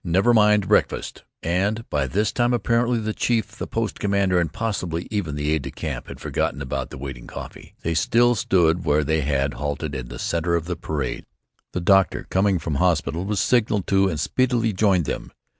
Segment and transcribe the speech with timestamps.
[0.03, 5.07] Never mind breakfast." And by this time, apparently, the chief, the post commander and possibly
[5.11, 7.75] even the aide de camp had forgotten about the waiting coffee.
[7.83, 11.27] They still stood there where they had halted in the centre of the parade.
[11.73, 15.31] The doctor, coming from hospital, was signalled to and speedily joined them.